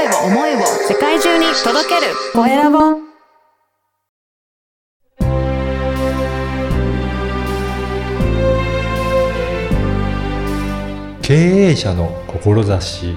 [0.00, 2.78] 声を、思いを世界中に届けるコエラボ
[11.20, 13.14] 経営者の志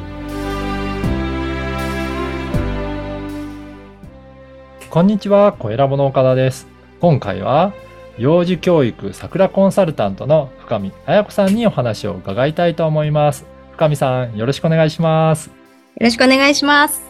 [4.90, 6.68] こんにちは、小ラボの岡田です。
[7.00, 7.74] 今回は、
[8.18, 13.46] 幼児教育桜コンサルタントの深見彩子さんにお話を伺いたいと思います。
[13.72, 15.63] 深見さん、よろしくお願いします。
[16.04, 17.02] よろしくお願いします。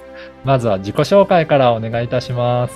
[0.43, 2.75] まずは自己紹介からお願いいたします。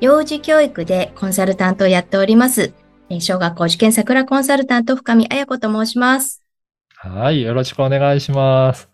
[0.00, 2.72] 幼児教育でコンサルタントをやっております。
[3.10, 6.42] えー小学校受験桜コンサルタント深見彩子と申します。
[6.94, 8.88] はい、よろしくお願いします。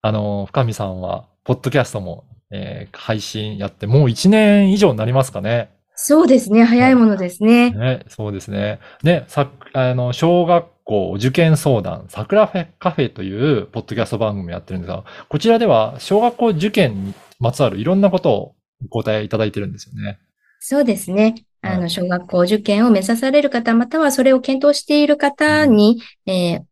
[0.00, 2.22] あの、深見さんは、ポッドキャストも、
[2.52, 5.72] えー配信やって、もう1年以上になりますかね。
[5.96, 6.62] そうですね。
[6.62, 7.70] 早いものですね。
[7.70, 8.78] ね、そうですね。
[9.02, 20.18] で、さ、あの、小学校受験相談、桜フェカフェというポッドキャスト番組やってるんですが、こちらでは小学校受験にまつわるいろんなことをお答えいただいてるんですよね。
[20.60, 21.34] そうですね。
[21.62, 26.62] あの、はい小学校受験を目指される方、またはそれを検討している方に、えー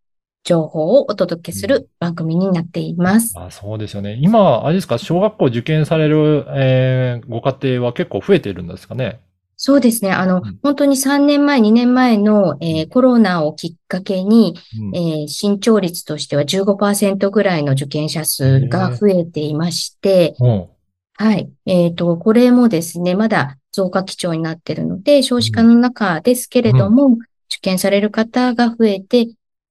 [0.42, 3.34] 情報をお届けする番組になっています。
[3.38, 4.18] あ、そうですよね。
[4.22, 9.20] 今、あれですか、小学校受験される、えーご家庭は結構増えているんですかね？
[9.62, 10.10] そうですね。
[10.10, 20.66] あのうん、本当に3年前、2年前の、えーコロナをきっかけに、うんえー伸長率としては15%ぐらいの受験者数が増えていまして、うん
[21.18, 21.50] はい。
[21.66, 27.18] えっと、これもですね、まだ増加基調になっているので、少子化の中ですけれども、
[27.50, 29.26] 受験される方が増えて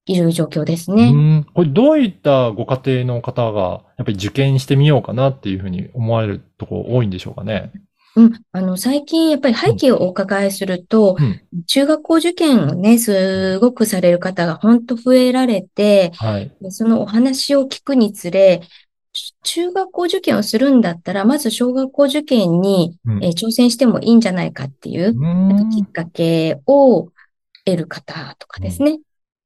[0.05, 1.11] いる状況ですうね。
[1.39, 7.71] んこれどういったご家庭の方が、やっぱり受験してみようかなっていうふうに思われるところ多いんでしょうかね。
[8.15, 8.41] うん。
[8.51, 16.51] あの、最近やっぱり背景をお伺いすると、うん中学校受験をね、すごくされる方が本当増えられて、はい。
[16.61, 18.61] でそのお話を聞くにつれ、
[19.43, 27.09] 中学校受験をするんだったら、まず小学校受験に、うんえー挑戦してもいいんじゃないかっていう、うきっんかけを
[27.65, 28.99] 得る方とかですね。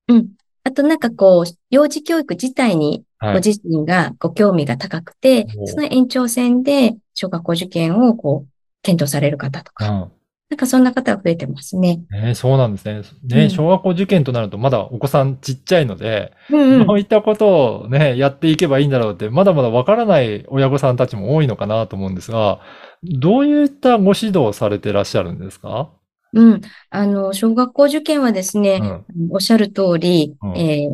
[0.10, 0.30] うん。
[0.66, 3.34] あとなんかこう、幼児教育自体にはい。
[3.36, 8.53] ご自身がご興味が高くて、おその延長線で小学校受験をこう、
[8.84, 10.12] 検討される方とか、うん
[10.50, 12.04] なんかそんな方が増えてますね。
[12.12, 13.02] ね、そうなんですね。
[13.24, 22.60] ね、うん小学校受験となるとまだお子さんちっちゃいので、うんうんどういったことをね、やっていけばいいんだろうって、まだまだわからない親御さんたちも多いのかなと思うんですが、
[23.02, 25.90] どういったご指導をされてらっしゃるんですか？
[26.34, 26.62] うん。
[26.92, 29.30] あの、小学校受験はですね、うん。
[29.32, 30.88] おっしゃる通り、うんえ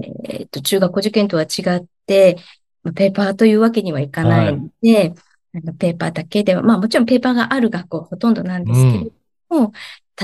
[0.43, 2.37] ーと、中学校受験とは違って、
[2.83, 5.13] まあペーパーというわけにはいかないので、
[5.55, 9.11] あのペーパーだけでは、まあもちろんペーパーがある学校ほとんどなんですけれ
[9.49, 9.73] ども、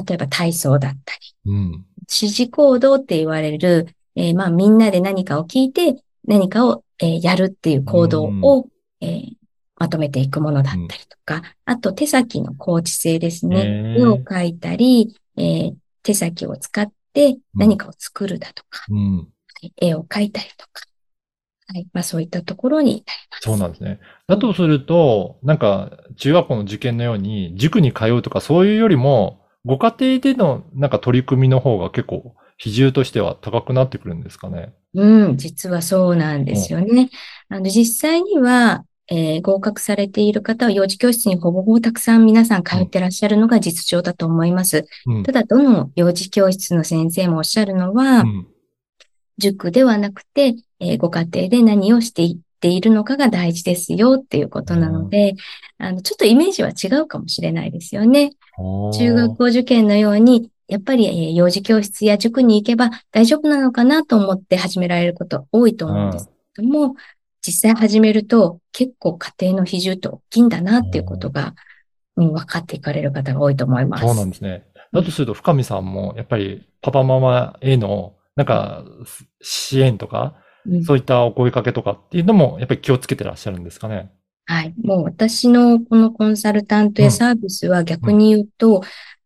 [0.08, 1.86] 例えば体操だったり、うん。
[2.02, 8.68] 指示行動って言われる、えーまあみんなで何かを聞いて何かを、えーやるっていう行動を、
[9.02, 9.32] えー
[9.78, 13.96] まとめていくものだったりとか、あと手先の構築性ですね。
[14.00, 19.28] 絵を描いたり、えー手先を使って何かを作るだとか、うん。
[19.82, 20.84] 絵を描いたりとか、
[21.68, 21.88] はい。
[21.94, 23.42] まあそういったところになります。
[23.44, 24.00] そうなんですね。
[24.28, 34.74] だとすると、なんか、中学校の受験のように、塾に通うとかそういうよりも、ご家庭でのなんか取り組みの方が結構、比重としては高くなってくるんですかね。
[34.94, 37.10] うん、実はそうなんですよね。
[37.50, 44.86] あの、実際には、えー合格されている方は幼児教室にほぼほぼたくさん皆さん通ってらっしゃるのが実情だと思います。
[45.06, 45.24] うん。
[45.24, 48.48] ただ、どの幼児教室の先生もおっしゃるのは、うん。
[49.38, 55.36] 塾ではなくて、えーご家庭で何をしていっているのかが大事ですよっていうことなので、
[55.78, 58.32] あの、ちょっとイメージは違うかもしれないですよね。
[58.94, 66.96] 中学校受験のように、やっぱり、えー幼児教室や塾に行けば大丈夫なのかなと思って始められること多いと思うんですけども、
[67.46, 71.54] 実際始めると結構家庭の比重って大きいんだなっていうことが、
[72.16, 74.06] うん、分かっていかれる方が多いと思います。
[74.06, 74.66] そうなんですね。
[74.92, 78.84] だとすると、深見さんも、やっぱり、パパママへの、なんか、
[79.42, 80.36] 支援とか、
[80.68, 84.12] うんそういったお声かけとかっていうのも、やっぱり気をつけてらっしゃるんですかね？
[84.46, 84.74] はい。
[84.84, 88.82] もう私のこのコンサルタントうんやサービスは逆に言うと、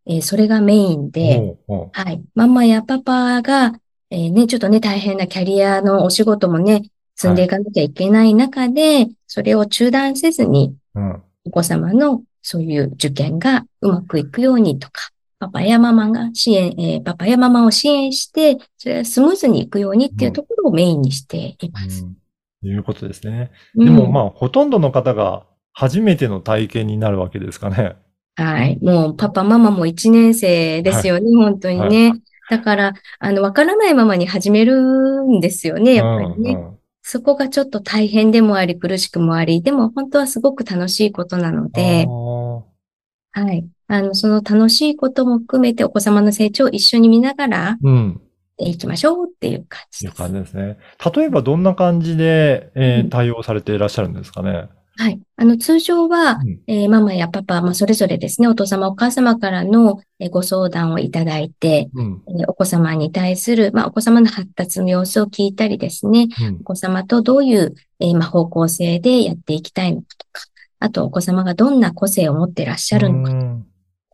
[0.05, 1.37] えーそれがメインで、
[1.67, 2.21] おうおうはい。
[2.35, 3.73] ママやパパが、
[4.09, 6.81] えーね、ちょっとね、大変なキャリアのお仕事もね、
[7.15, 11.23] 積んでいかなきゃいけない中で、それを中断せずに、うん。
[11.45, 22.03] お子様のそういう受験がうまくいくようにとか、パパやママが支援、えーパパやママを支援して、それがスムーズにいくようにっていうところをメインにしています。
[22.03, 22.17] うん
[22.61, 23.51] いうことですね。
[23.75, 27.95] うんでもまあ、ほとんどの方が初めての体験になるわけですかね。
[28.35, 28.77] はい。
[28.81, 32.13] もうパパ、ママも1年生ですよね、本当にね。
[32.49, 36.51] だから、あの、わからないままに始めるんですよね、やっぱりね。
[36.51, 43.67] うんうんそこがちょっと大変でもあり、苦しくもあり、でも本当はすごく楽しいことなので、はい。
[43.89, 48.21] あの、その楽しいことも含めてお子様の成長を一緒に見ながら、うん。
[48.61, 50.21] いきましょうっていう感じいうです。
[50.21, 50.77] 感じですね。
[51.15, 54.67] 例えばどんな感じで、えーうん対応されていらっしゃるんですかね？
[54.97, 55.19] はい。
[55.37, 62.21] あの、通常は、うんえーママやパパ、まあ、それぞれですね、お父様、お母様からの、えーご相談をいただいて、うん。
[62.27, 66.63] えーお子様に対する、まあ、お子様の発達の様子を聞いたりですね、うんお。
[66.65, 70.41] 子様とどういう、えーまあ、方向性でやっていきたいのかとか、
[70.81, 73.58] あと、お子様がどんな個性を持っていらっしゃるのか、うん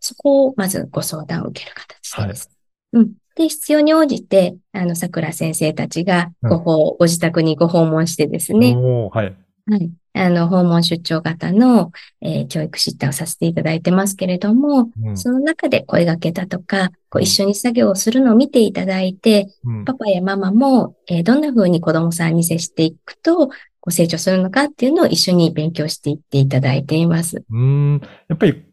[0.00, 2.50] そこをまずご相談を受ける形でです。
[2.92, 3.12] うん。
[3.34, 9.36] で、必要に応じて、あの、桜先生たちがご訪、ご自宅にご訪問してですね、はい。
[9.68, 9.90] はい。
[10.14, 23.50] あの、訪問出張型の、えー教育指導をさせていただいてますけれども、うんその中で声掛けだとか、こううん一緒に作業をするのを見ていただいて、うんパパやママも、えーどんな風に子供さんに接していくと、
[23.80, 27.44] ご成長するのかっていうのを一緒に勉強していっていただいています。
[27.48, 27.58] うー
[27.96, 28.00] ん。
[28.28, 28.65] やっぱり、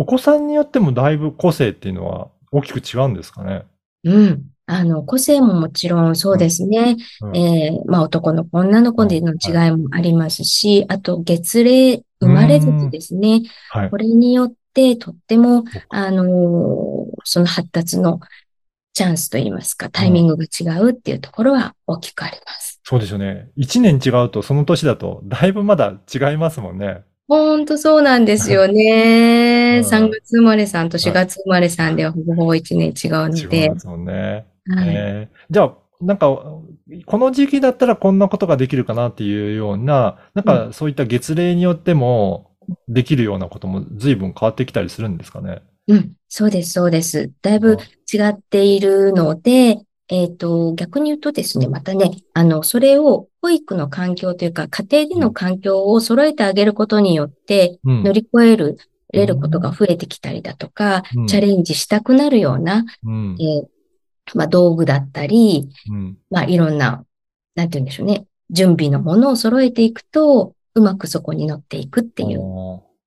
[0.00, 3.64] お子さんによってもだいぶ個性っていうのは大きく違うんですかね？
[4.04, 4.42] うん。
[4.66, 6.96] あの、個性ももちろんそうですね。
[7.20, 13.42] うんえーまあ男の子、女の子での違いもありますし、あと月齢、生まれ月ですね。
[13.70, 13.96] はいこ。
[13.96, 18.20] れによってとってもあのーその発達の
[18.94, 22.80] チャンスといいますか、タイミングが違うっていうところは大きくあります。
[22.84, 23.50] そうですよね。
[23.56, 27.04] 一年違うとその年だとだいぶまだ違いますもんね。
[27.28, 29.80] ほんとそうなんですようね。
[29.80, 33.80] ん3月生まれさんと4月生まれさんではほぼほぼ1年違うのでま。
[33.80, 34.46] すもんね。
[34.66, 34.88] はい。
[34.88, 36.26] えーじゃあ、なんか、
[37.06, 42.50] この時期だったらこんなことができるかなっていうような、なんかそういった月齢によっても
[42.88, 45.62] できるようなことも随分変わってきたりするんですかね？
[45.88, 47.32] うん、そうです、そうです。
[47.42, 47.76] だいぶ
[48.12, 49.78] 違っているので、
[50.12, 58.02] えっと、逆に言うとですね、またね、あの、それを保育の環境というか、家庭での環境を揃えてあげることによって、うん。
[58.02, 58.76] 乗り越える、
[59.14, 61.26] れることが増えてきたりだとか、うん。
[61.28, 63.36] チャレンジしたくなるような、うん。
[63.40, 63.62] え。
[63.62, 63.66] ー
[64.34, 66.18] まあ、道具だったり、うん。
[66.28, 67.06] まあ、いろんな、
[67.54, 72.40] なんて言うんでしょうね、準備のものを揃えていくと、うまくそこに乗っていくっていう、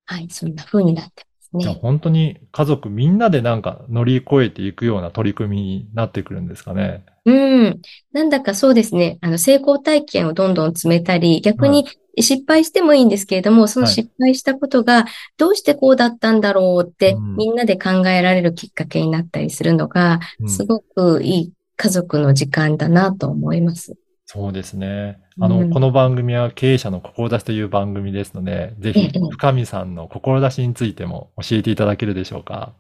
[0.06, 1.80] はい、そんな風になってますじゃあね。
[1.82, 7.06] 本当に家族みんなでなんか乗り越えていくような取り組みになってくるんですかね。
[7.26, 7.34] う
[7.70, 7.82] ん。
[8.12, 9.18] なんだかそうですね。
[9.22, 11.86] あの、成功体験をどんどん詰めたり、逆に
[12.20, 15.06] 失敗してもいいんですけれども、そのはい失敗したことが
[15.38, 23.96] どうしてこうだったんだろうって、うんみんなで考えられるきっかけになったりするのが、うんすごくいい家族の時間だなと思います。
[24.28, 25.20] そうですね。
[25.40, 32.74] あの、うんこの番組は経営者の志という番組ですので、ぜひええ、深見さんの志についても教えていただけるでしょうか？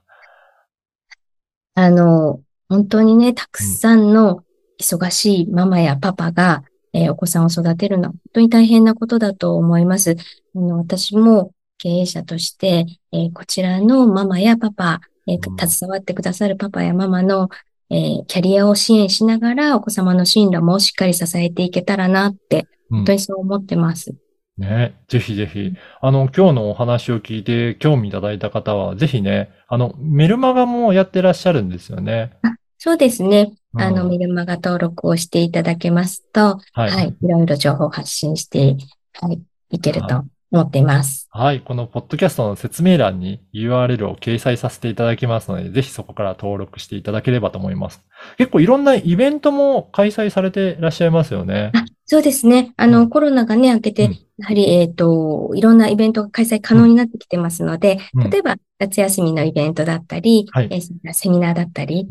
[1.75, 4.43] あの、本当にね、たくさんの
[4.81, 6.63] 忙しいママやパパが、
[6.93, 10.15] えーお子さんを育てるのは本当に大変なことだと思います。
[10.55, 17.49] あの、私も経営者として、えーこちらのママやパパ、えーうん携わってくださるパパやママの、
[17.89, 24.13] えーキャリアを支援しながらお子様の進路もしっかり支えていけたらなって、うん本当にそう思ってます。
[24.57, 32.31] ね、ぜひぜひ、あの、今日のお話を聞いて興味いただいた方は、ぜひね、あの、メルマガもやってらっしゃるんですよね。
[32.77, 33.51] そうですね。
[33.73, 36.91] うんあの、メルマガ登録をしていただけますと、はい。
[36.91, 37.15] はい。
[37.21, 38.77] いろいろ情報を発信して、
[39.13, 39.41] はい。
[39.71, 40.25] いけると思
[40.61, 41.27] っています。
[41.31, 41.61] はい。
[41.61, 48.03] このポッドキャストの説明欄に URL を掲載させていただきますので、ぜひそこから登録していただければと思います。
[48.37, 51.71] 結構いろんなイベントも開催されていらっしゃいますよね。
[51.73, 52.73] あそうですね。
[52.77, 62.05] あうの、コロナがね、明けて、うんやはり、えっと、いろんなイベントが開催可能になってきてますので、うん例えば、夏休みのイベントだったり、はいえーセミナーだったり、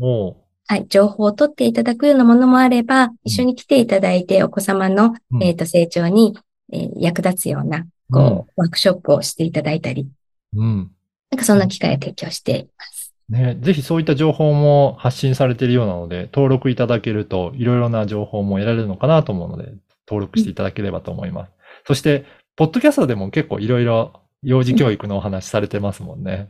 [0.67, 6.35] はい、情報を取っていただくようなものもあれば、一緒に来ていただいて、お子様の、うんえっと、成長に、
[6.73, 10.07] えー役立つような、こう、ワークショップをしていただいたり、
[10.55, 10.91] うん。
[11.31, 13.13] なんかそんな機会を提供しています。
[13.27, 19.73] ね、ぜひそういった情報も発信されているようなので、登録いただけるといろいろな情報も得られるのかなと思うので、
[20.07, 21.51] 登録していただければと思います。
[21.87, 26.49] そして、ポッドキャストでも結構いろいろ幼児教育のお話されてますもんね。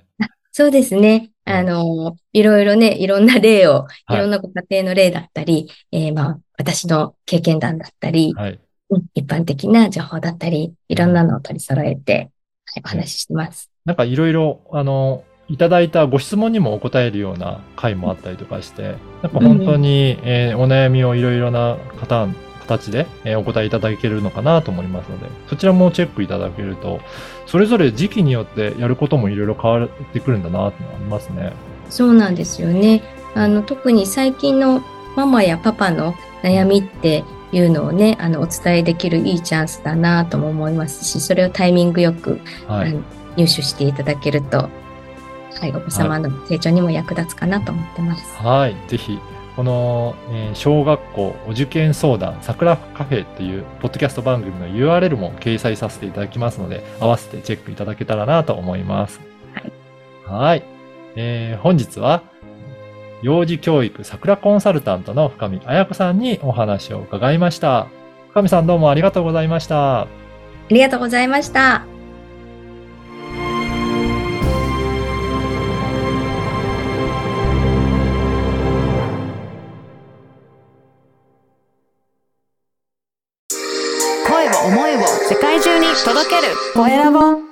[0.51, 1.29] そうですね。
[1.29, 8.60] うんあの、いろいろね、いろんな例を、はいいろんなご家庭の例だったり、えーまあ、私の経験談だったり、はい。
[8.89, 12.30] うん一般的な情報だったり、いろんなのを取り揃えて、
[12.65, 13.72] はい、お話ししてます。
[13.86, 22.27] なんかいろいろ、あの、いただいたご質問にもお答えるような回もあったりとかして、なんか本当に、えーお悩みをいろいろな方、
[22.62, 27.00] 形で、えーお答えいただけるのかなと思いますので、そちらもチェックいただけると、
[27.46, 31.54] それぞれ時期によってやることもいろいろ変わってくるんだなって思いますね。
[31.89, 33.04] そうなんですよね。
[33.36, 34.82] あの、特に最近の
[35.15, 37.24] ママやパパの悩みって、
[37.57, 42.95] いうのをね、あの、お伝えできるいいチャンスだなとも思いますし、それをタイミングよく、はい。
[43.38, 44.69] 入手していただけると、
[45.59, 48.24] はい、お子様の成長にも役立つかなと思ってます。
[48.38, 48.75] はい。
[48.88, 49.19] ぜひ、
[49.55, 59.19] この、えー小学校お受験相談、桜カフェっていう、ポッドキャスト番組の URL も掲載させていただきますので、合わせてチェックいただけたらなと思います。
[59.53, 60.39] はい。
[60.41, 60.63] はい。
[61.15, 62.24] えー本日は、
[63.22, 67.88] 幼児教育桜コンサルタントの深見彩子さんにお話を伺いました。
[68.29, 70.01] 深見さんどうもありがとうございました。
[70.01, 70.07] あ
[70.69, 71.86] りがとうございました。
[84.27, 87.44] 声を思いを世界中に届けるコエラボ